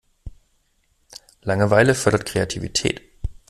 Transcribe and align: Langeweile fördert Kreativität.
Langeweile 1.43 1.93
fördert 1.93 2.25
Kreativität. 2.25 3.01